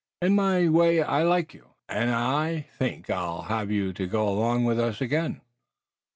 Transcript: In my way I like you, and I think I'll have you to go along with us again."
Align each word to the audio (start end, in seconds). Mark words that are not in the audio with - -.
In 0.19 0.33
my 0.33 0.67
way 0.67 1.03
I 1.03 1.21
like 1.21 1.53
you, 1.53 1.75
and 1.87 2.09
I 2.09 2.61
think 2.79 3.07
I'll 3.11 3.43
have 3.43 3.69
you 3.69 3.93
to 3.93 4.07
go 4.07 4.27
along 4.27 4.65
with 4.65 4.79
us 4.79 4.99
again." 4.99 5.41